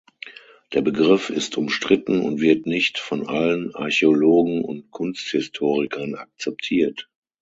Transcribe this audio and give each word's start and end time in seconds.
Der 0.73 0.81
Begriff 0.81 1.29
ist 1.29 1.57
umstritten 1.57 2.21
und 2.21 2.41
wird 2.41 2.65
nicht 2.65 2.97
von 2.97 3.27
allen 3.27 3.75
Archäologen 3.75 4.65
und 4.65 4.89
Kunsthistorikern 4.89 6.15
akzeptiert. 6.15 7.07